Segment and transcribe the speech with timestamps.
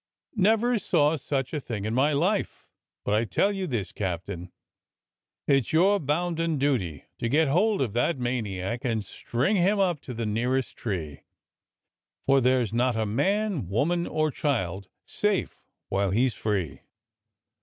[0.35, 2.65] Never saw such a thing in my life,
[3.05, 3.91] but I tell you this.
[3.91, 4.51] Captain:
[5.45, 10.15] it's your bounden duty to get hold of that maniac and string him up to
[10.15, 11.21] the nearest tree,
[12.25, 16.81] for there's not a man, woman, or child safe while he's free."